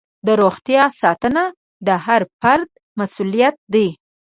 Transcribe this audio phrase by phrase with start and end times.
[0.25, 1.43] د روغتیا ساتنه
[1.87, 2.69] د هر فرد
[2.99, 3.87] مسؤلیت دی.